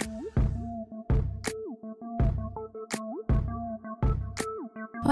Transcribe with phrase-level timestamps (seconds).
[0.00, 0.41] Ooh.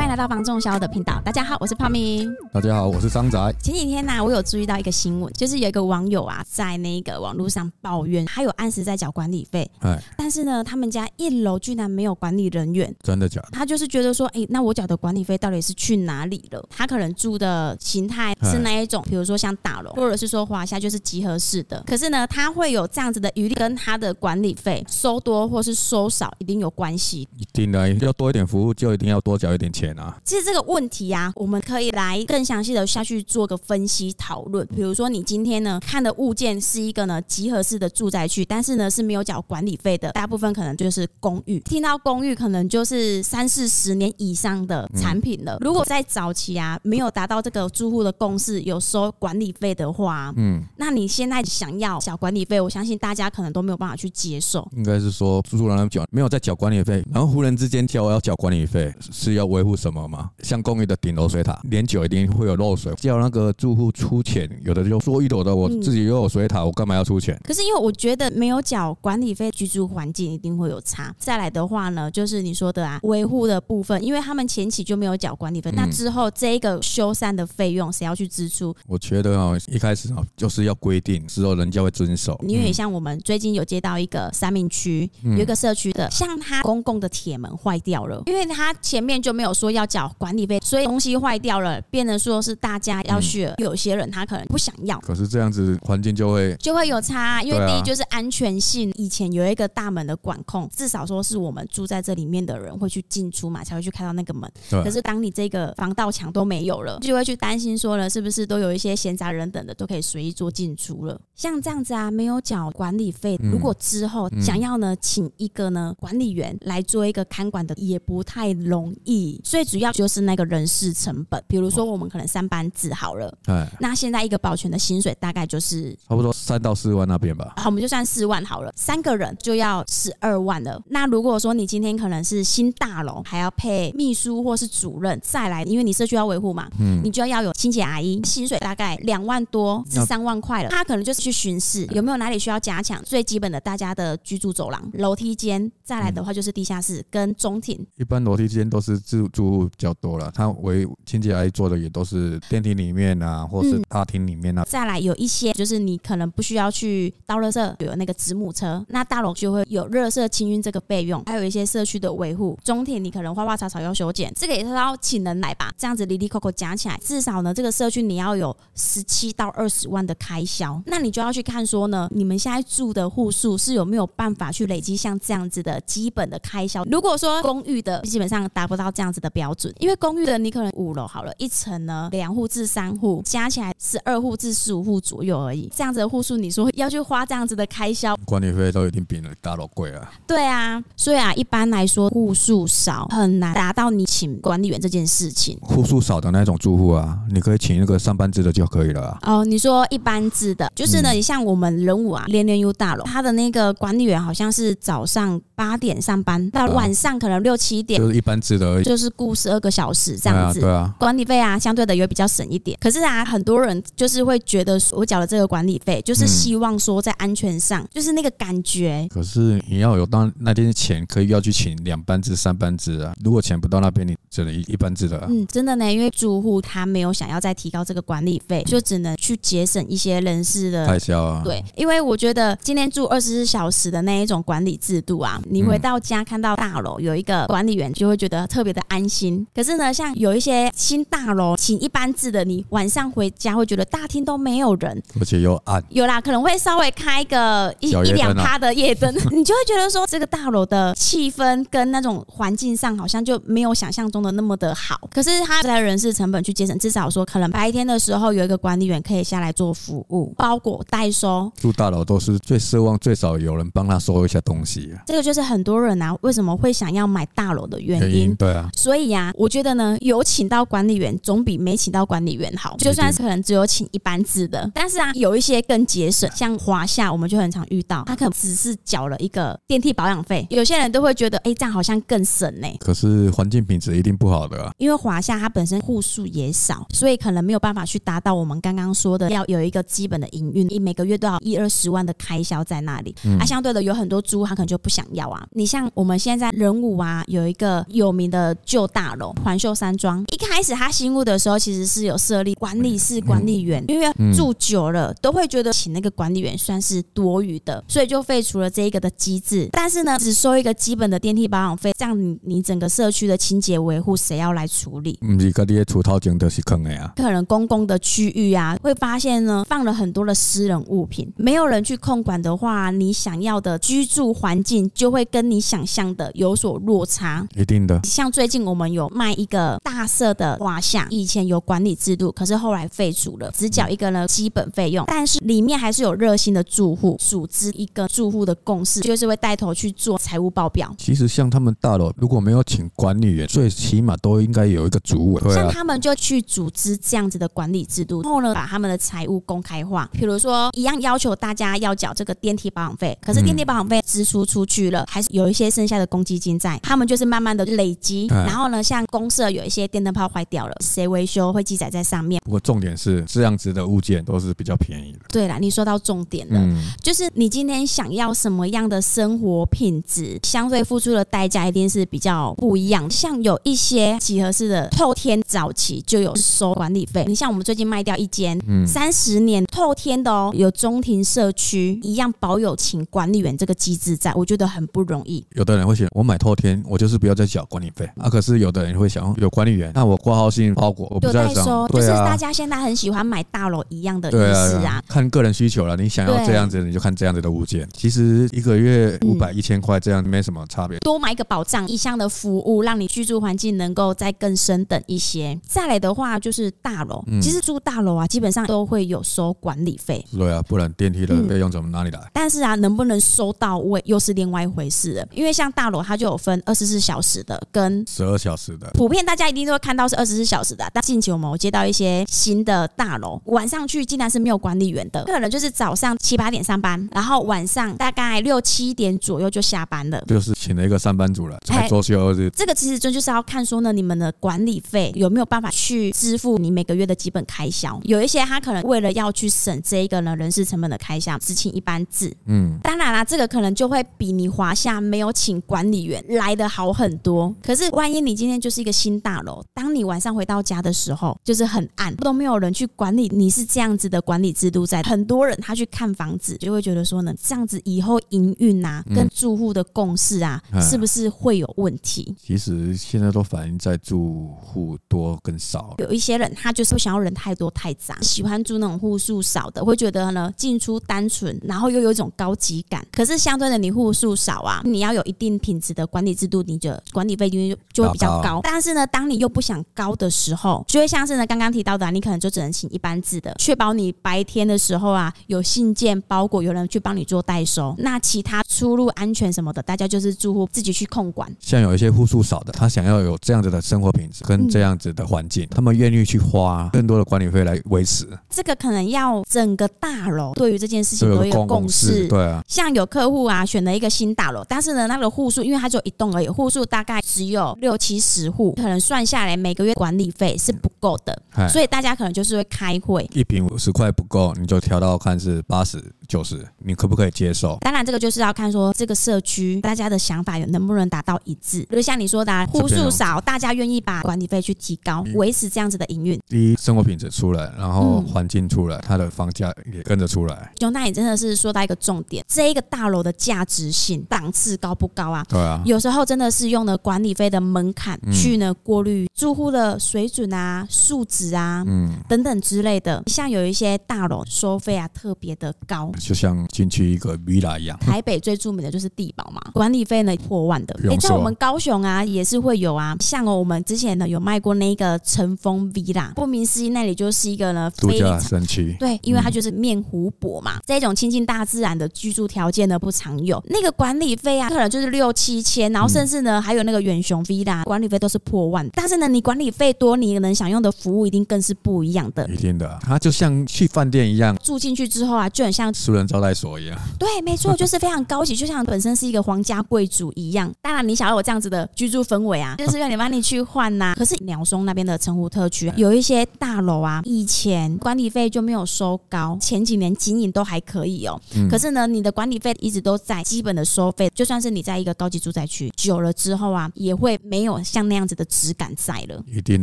[0.01, 2.35] 欢迎来到房仲小的频道，大家好，我是泡明。
[2.55, 3.39] 大家好，我是张仔。
[3.63, 13.49] 前几天呢、啊，我有注意到一个新闻，就是有一个网友啊，在那个网络上抱怨，他有按时在缴管理费，哎，但是呢，他们家一楼居然没有管理人员，真的假的？
[13.53, 16.67] 他就是觉得说，哎，那我缴的管理费到底是去哪里了？
[16.71, 27.29] 他可能住的形态是那一种，比如说像大楼，或者是说华夏就是集合式的，可是呢，他会有这样子的余力，跟他的管理费收多或是收少一定有关系。
[27.37, 30.17] 一定的，要多一点服务就一定要多缴一点钱啊。
[30.25, 30.61] 其实这个。
[30.71, 34.65] 问题啊，我们可以来更详细的下去做个分析讨论。
[34.69, 41.59] 比如说，你今天呢看的物件是一个呢集合式的住宅区，但是呢是没有缴管理费的，大部分可能就是公寓。
[41.61, 45.59] 听到公寓，可能就是三四十年以上的产品了。
[45.61, 54.69] 如果在早期啊没有达到这个住户的共识，有收管理费的话，嗯，那你现在想要缴管理费，我相信大家可能都没有办法去接受。
[54.77, 60.31] 应该是说，住户让他们缴没有在缴管理费，然后忽然之间叫我要缴管理费，是要维护什么吗？
[60.43, 64.49] 像公寓的顶楼水塔，年久一定会有漏水，叫那个住户出钱。
[64.65, 67.39] 有的就说一楼的我自己又有水塔，我干嘛要出钱？
[67.45, 71.15] 可是因为我觉得没有缴管理费，居住环境一定会有差。
[71.19, 78.75] 再来的话呢，就是你说的啊，维护的部分，因为他们前期就没有缴管理费，那之后这一个修缮的费用谁要去支出？
[78.87, 82.39] 我觉得啊，一开始啊就是要规定之后人家会遵守。
[82.47, 90.91] 因为像我们最近有接到一个三明区有一个社区的，像他公共的铁门坏掉了，因为他前面就没有说要缴管理费，所以。
[90.91, 94.99] 东西坏掉了，变成说是大家要去，嗯、有些人他可能不想要。
[95.01, 104.51] 可是这样子环境就会就会有差，因为第一就是安全性，以前有一个大门的管控，至少说是我们住在这里面的人会去进出嘛，才会去开到那个门。
[104.83, 111.21] 可是当你这个防盗墙都没有了，就会去担心说了，是不是都有一些闲杂人等的都可以随意做进出了？
[111.37, 119.41] 像这样子啊，没有缴管理费，如果之后想要呢，请一个呢管理员来做一个看管的，也不太容易。
[119.51, 120.61] 最主要就是那个人。
[120.71, 127.55] 事成本，比如说我们可能三班制好了，哎，那现在一个保全的薪水大概就是差不多三到四万那边吧。
[127.57, 130.81] 好，我们就算四万好了，三个人就要十二万了。
[130.91, 140.69] 那如果说你今天可能是新大楼，还要配秘书或是主任再来，因为你社区要维护嘛，嗯，你就要有清洁阿姨，薪水大概两万多至三万块了。
[140.69, 147.85] 他可能就是去巡视有没有哪里需要加强，最基本的大家的居住走廊、楼梯间，再来的话就是地下室跟中庭。
[147.97, 150.49] 一般楼梯间都是住住户比较多了，他。
[150.61, 154.65] 为清洁阿姨做的也都是电梯里面啊，或是大厅里面啊。
[154.65, 162.59] 再来有一些就是你可能不需要去倒垃圾，有那个子母车，那大楼就会有热圾清运这个备用，还有一些社区的维护。
[162.63, 165.73] 中庭你可能花花草草要修剪，这个也是要请人来吧。
[165.79, 176.85] 这样子里里扣扣加起来，至少呢这个社区你要有十七到二十万的开销，那你就要去看说呢，你们现在住的户数是有没有办法去累积像这样子的基本的开销。
[176.91, 185.71] 如果说公寓的基本上达不到这样子的标准，因为公寓的你可能五楼好了，一层呢两户至三户，加起来十二户至十五户左右而已。
[185.75, 190.09] 这样子的户数，你说要去花这样子的开销，管理费都已经比大楼贵了。
[190.27, 195.59] 对啊，所以啊，一般来说户数少很难达到你请管理员这件事情。
[195.61, 199.19] 户数少的那种住户啊，你可以请那个上班制的就可以了啊。
[199.23, 210.61] 哦，你说一般制的，就是呢，你像我们人武啊，连连 U 大楼，他的那个管理员好像是早上八点上班，到晚上可能六七点，就是一般制的而已，就是顾十二个小时这样子。
[210.61, 212.79] 对啊管理费啊，相对的也比较省一点。
[212.81, 219.07] 可是啊，很多人就是会觉得，我缴了这个管理费，就是希望说在安全上，就是那个感觉。
[219.11, 223.13] 可是你要有当那天的钱，可以要去请两班制、三班制啊。
[223.23, 225.23] 如果钱不到那边，你只能一一班制的。
[225.29, 231.43] 嗯，真的呢，因为住户他没有想要再提高这个管理费，就只能去节省一些人事的开销啊。
[231.45, 239.45] 对，因为我觉得今天住二十四小时的那一种管理制度啊，你回到家看到大楼有一个管理员，就会觉得特别的安心。
[239.53, 240.71] 可是呢，像有一些。
[240.77, 245.83] 新大楼请一般制的，你晚上回家会觉得大厅都没有人，而且又暗。
[245.89, 255.01] 有啦，可能会稍微开个一一两趴的夜灯， 你就会觉得说这个大楼的气氛跟那种环境上好像就没有想象中的那么的好。
[255.11, 261.51] 可是他在人事成本去节省，至少说可能白天的时候有一个管理员可以下来做服务，包裹代收。
[261.57, 268.35] 住大楼都是最奢望最少有人帮他收一下东西，这个就是很多人啊为什么会想要买大楼的原因。
[268.35, 270.61] 对啊，所以呀、啊，我觉得呢，有请到。
[270.71, 282.69] 管理员总比没请到管理员好，就算是可能只有请一班制的，但是啊，有一些更节省，像华夏，我们就很常遇到，他可能只是缴了一个电梯保养费，有些人都会觉得，哎，这样好像更省呢。
[282.79, 284.71] 可是环境品质质一定不好的啊。
[284.79, 293.15] 因为华夏它本身户数也少，所以可能没有办法去达到我们刚刚说的要有一个基本的营运，你每个月都要一二十万的开销在那里。
[293.25, 295.45] 嗯、啊，相对的有很多租他可能就不想要啊。
[295.53, 309.69] 你像我们现在人武啊，有一个有名的旧大楼环秀山庄，一开始他新屋的时候其实是有设立管理室管理员，因为住久了都会觉得请那个管理员算是多余的，所以就废除了这一个的机制。
[309.73, 315.19] 但是呢，只收一个基本的电梯保养费，这样你你整个社区的清洁维护谁要来处理？
[315.21, 317.13] 不是，你的出套金都是坑的呀。
[317.17, 327.47] 可能公共的区域啊，会发现呢放了很多的私人物品，没有人去控管的话，你想要的居住环境就会跟你想象的有所落差。
[327.55, 328.01] 一定的。
[328.05, 340.95] 像最近我们有卖一个大色的画像，以前有管理制度，可是后来废除了，只缴一个呢基本费用，但是里面还是有热心的住户组织一个住户的共识，就是会带头去做财务报表。
[340.99, 345.41] 其实像他们大楼如果没有请管理员，最起码都应该有一个主委。
[345.55, 350.09] 像他们就去组织这样子的管理制度，然后呢，把他们的财务公开化。
[350.13, 356.79] 比如说，一样要求大家要缴这个电梯保养费，可是电梯保养费支出出去了，还是有一些剩下的公积金在。
[356.83, 362.41] 他们就是慢慢的累积，然后呢，像公社有一些电灯泡坏掉了，谁维修会记载在上面。
[362.45, 365.21] 不过重点是，这样子的物件都是比较便宜的。
[365.29, 366.61] 对啦，你说到重点了，
[367.03, 373.09] 就是你今天想要什么样的生活品质，相对付出的代价一定是比较不一样。
[373.11, 385.45] 像有一些几何式的透天早期就有收管理费，你像我们最近卖掉一间三十年透天的哦，有中庭社区一样保有请管理员这个机制在，我觉得很不容易。
[385.53, 388.29] 有的人会想，我买透天，我就是不要再缴管理费啊。
[388.29, 391.87] 可是有的人会想，有管理员，那我挂号信包裹，我不在收。
[391.89, 395.03] 就是大家现在很喜欢买大楼一样的意思啊。
[395.09, 397.89] 看个人需求了，你想要这样子，你就看这样子的物件。
[397.93, 400.99] 其实一个月五百一千块这样没什么差别。
[401.01, 405.59] 多买一个保障，一项的服务，让你居住环境能够再更升等一些。
[405.67, 410.25] 再来的话就是大楼，其实住大楼啊，基本上都会有收管理费。
[410.33, 412.21] 对啊，不然电梯的费用怎么哪里来？
[412.33, 415.27] 但是啊，能不能收到位又是另外一回事了。
[415.33, 418.91] 因为像大楼，它就有分二十四小时的跟十二小时的。
[418.95, 430.23] 普遍大家一定都会看到是二十四小时的，但近期我们有接到一些新的大楼，晚上去竟然是没有管理员的，可能就是早上七八点上班，然后晚上大概六七点左右就下班了。
[430.27, 432.51] 就是请了一个上班族了，才周休二日。
[432.51, 438.01] 这个其实就就是要看说呢，你们的管理费有没有办法去支付你每个月的基本开销。
[438.05, 442.35] 有一些他可能为了要去省这一个呢人事成本的开销，只请一班制。
[442.47, 447.55] 嗯，当然啦，这个可能就会比你华夏没有请管理员来的好很多。
[447.63, 455.03] 可是万一你今天就是一个新大楼，当你晚上回到家的时候，就是很暗，都没有人去管理，你是这样子的管理制度在。
[455.03, 462.35] 很多人他去看房子，就会觉得说呢，这样子以后营运啊，跟住户的共识啊，是不是会有问题？
[462.39, 465.95] 其实现在都反映在住户多跟少。
[465.99, 473.07] 有一些人他就是不想要人太多太杂，喜欢住那种户数少的，会觉得呢进出单纯，然后又有一种高级感。
[473.11, 477.59] 可是相对的，你户数少啊，你要有一定品质的管理制度，你的管理费就
[477.93, 478.61] 就会比较高。
[478.63, 487.95] 但是呢，当你又不想高的时候，就会像是呢刚刚提到的啊，你可能就只能请一般制的，确保你白天的时候啊有信件包裹，有人去帮你做代收。
[487.99, 491.51] 那其他出入安全什么的，大家就是住户自己去控管。
[491.61, 498.27] 像有一些户数少的，他想要有这样子的生活品质跟这样子的环境，他们愿意去花更多的管理费来维持。
[498.49, 502.27] 这个可能要整个大楼对于这件事情都有共识。
[502.29, 516.03] 对啊，像有客户啊选了一个新大楼，但是呢那个户数因为它只有一栋而已，户数大概只有六七十户，可能算下来每个月管理费是不够的，所以大家可能就是会开会，一瓶五十块不够，你就调到看是八十。
[516.31, 517.77] 就是你可不可以接受？
[517.81, 521.81] 当然，这个就是要看说这个社区大家的想法有能不能达到一致。
[521.91, 526.41] 比如像你说的，户数少，大家愿意把管理费去提高，维持这样子的营运。
[526.47, 530.71] 第一，生活品质出来，然后环境出来，它的房价也跟着出来。
[530.77, 535.45] 就那你真的是说到一个重点，这一个大楼的价值性档次高不高啊？
[535.49, 535.83] 对啊。
[535.85, 543.23] 有时候真的是用了管理费的门槛去呢过滤住户的水准啊、素质啊、嗯等等之类的。
[543.27, 546.13] 像有一些大楼收费啊特别的高。
[546.21, 550.95] 就像进去一个 villa 一样，台北最著名的就是地堡嘛， 管理费呢破万的。
[551.09, 558.95] 哎，在我们高雄啊也是会有啊，像哦我们之前呢有卖过那个乘风 villa，顾名思义那里就是一个呢度假胜区。
[559.01, 563.59] 对，因为它就是面湖泊嘛，这种亲近大自然的居住条件呢不常有。
[563.71, 568.87] 那个管理费啊，可能就是六七千，然后甚至呢还有那个远雄 villa，管理费都是破万。
[568.93, 572.49] 但是呢，你管理费多，你能享用的服务一定更是不一样的。
[572.49, 576.99] 一定的，它就像去饭店一样，住进去之后啊，就很像私人招待所一样。
[577.19, 580.73] 对，没错， 就是非常高级，就像本身是一个皇家贵族一样。
[580.83, 584.15] 当然，你想要有这样子的居住氛围啊，就是让你帮你去换呐、啊。
[584.19, 591.41] 可是鸟松那边的城湖特区有一些大楼啊，以前管理费就没有收高，前几年经营都还可以哦。
[591.55, 599.43] 嗯、可是呢，你的管理费一直都在基本的收费，就算是你在一个高级住宅区久了之后啊，也会没有像那样子的质感在了。
[599.47, 599.83] 一定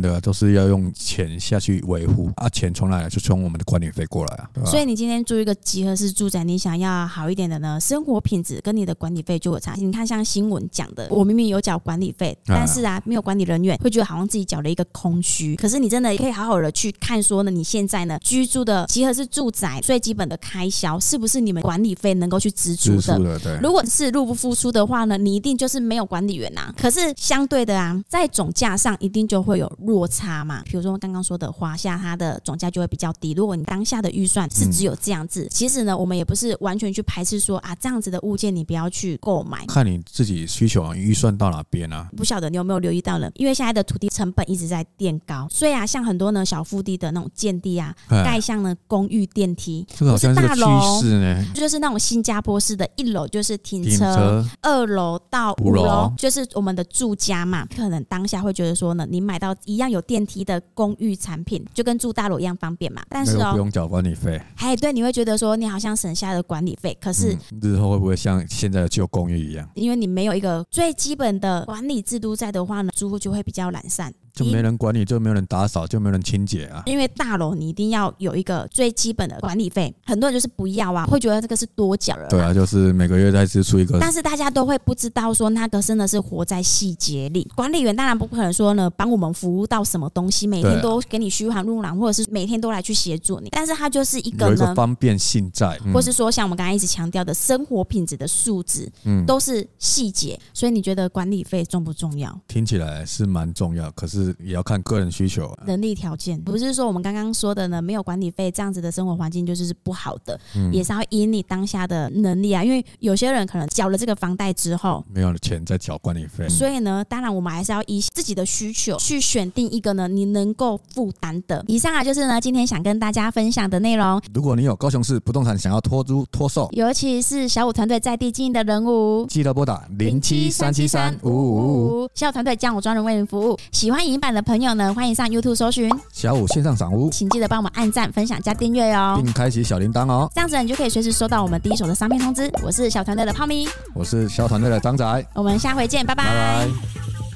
[0.00, 3.08] 的，都是要用钱下去维护啊，钱从哪来？
[3.08, 4.50] 就从我们的管理费过来啊。
[4.64, 9.74] 所以你今天住一个集合式住宅，你想要好一点的呢，生活品质跟你的管理费就有差。
[9.76, 15.56] 你看，像新闻讲的，我明明有缴管理费，但是啊，没有管理人员，会觉得好像自己缴了一个空虚。
[15.56, 23.38] 可是你真的可以好好的去看，说呢，你现在呢居住的集合式住宅最基本的开销，是不是你们管理费能够去支出的？
[23.38, 23.58] 对。
[23.62, 26.74] 如果是入不敷出的话呢，你一定就是没有管理员啊。
[26.76, 30.62] 可是相对的啊，在总价上一定就会有落差嘛。
[30.64, 33.32] 比如说刚刚说的华夏，它的总价就会比较低。
[33.34, 39.66] 如果你当下的预算是只有这样子，嗯、其实呢，我们也不是完全去排斥说啊，这样子的物件你不要去购买。
[39.66, 42.08] 看你自己需求啊，预算到哪边啊？
[42.16, 43.30] 不晓得你有没有留意到了？
[43.34, 57.66] 因为现在的土地成本一直在垫高，所以啊，像很多呢小腹地的那种建地啊，盖像呢公寓电梯，这个好像是大楼呢，就是那种新加坡式的，一楼就是停车，停车二楼到五楼就是我们的住家嘛。
[57.76, 63.02] 可能当下会觉得说呢，你买到一样有电梯的公寓产品，就跟住大楼一样方便嘛。
[63.08, 64.40] 但是哦，不用缴管理费。
[64.56, 69.68] 哎，对，你会觉得说你好像省下了管理费，可是、嗯、日后会不会像现在的旧公寓一样？
[69.74, 74.12] 因为你没有一个最基本的管理制度在的话呢，租户就会比较懒散。
[74.38, 76.82] 就没人管理，就没有人打扫，就没有人清洁啊。
[76.86, 82.28] 因为大楼你一定要有一个最基本的管理费，很多人就是不要啊，会觉得这个是多缴了。
[82.28, 83.98] 对啊，就是每个月再支出一个。
[84.00, 87.50] 但是大家都会不知道说那个真的是活在细节里。
[87.56, 93.48] 管理员当然不可能说呢，帮我们服务到什么东西，每天都给你嘘寒问暖，或者是每天都来去协助你。
[93.50, 100.38] 但是他就是一个呢，方便性在，嗯、或是说像我们刚才一直强调的生活品质的素质，嗯，都是细节。
[100.52, 102.38] 所以你觉得管理费重不重要？
[102.46, 105.08] 听起来是蛮重要，可是也要看个人。
[105.10, 112.62] 需求、啊、能力条件，不是说我们刚刚说的呢，没有管理费这样子的生活环境就是是不好的，嗯、也是要以你当下的能力啊。
[112.62, 121.64] 因为有些人可能缴了这个房贷之后，没有钱再缴管理费，所以呢，当然我们还是要以自己的需求去选定一个呢你能够负担的。
[121.66, 124.20] 以上啊就是呢今天想跟大家分享的内容。
[124.34, 133.58] 如果你有高雄市不动产想要托租托售，尤其是小五团队在地经营的人物，记得拨打零七三七三五五五五，小五团队将我专人为您服务。
[133.72, 140.28] 喜欢影音版的朋友呢，欢迎上 YouTube 搜寻小五线上赏屋，请记得帮我们按赞、分享、加订阅哦，并开启小铃铛哦。
[140.34, 142.50] 这样子你就可以随时收到我们第一手的商品通知。
[142.60, 146.24] 我是小团队的泡咪，我是小团队的张仔，我们下回见，拜拜。
[146.24, 147.27] 拜拜。